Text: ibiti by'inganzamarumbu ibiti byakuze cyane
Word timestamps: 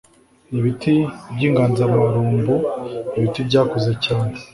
ibiti 0.57 0.93
by'inganzamarumbu 1.33 2.55
ibiti 3.17 3.39
byakuze 3.47 3.91
cyane 4.05 4.31